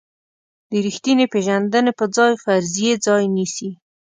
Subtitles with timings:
[0.69, 3.69] د ریښتینې پېژندنې په ځای فرضیې ځای نیسي.